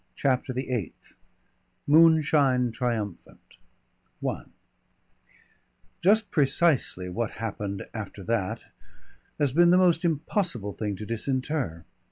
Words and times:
CHAPTER 0.15 0.51
THE 0.51 0.71
EIGHTH 0.73 1.13
MOONSHINE 1.85 2.71
TRIUMPHANT 2.71 3.57
I 4.27 4.43
Just 6.01 6.31
precisely 6.31 7.07
what 7.07 7.29
happened 7.33 7.85
after 7.93 8.23
that 8.23 8.63
has 9.37 9.51
been 9.51 9.69
the 9.69 9.77
most 9.77 10.03
impossible 10.03 10.71
thing 10.71 10.95
to 10.95 11.05
disinter. 11.05 11.85